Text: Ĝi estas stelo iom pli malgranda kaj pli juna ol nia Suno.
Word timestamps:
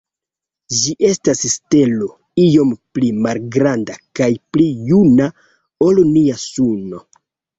Ĝi 0.77 0.93
estas 1.09 1.41
stelo 1.55 2.07
iom 2.45 2.71
pli 2.97 3.11
malgranda 3.27 3.97
kaj 4.21 4.31
pli 4.57 4.67
juna 4.93 5.27
ol 5.89 6.03
nia 6.17 6.41
Suno. 6.45 7.05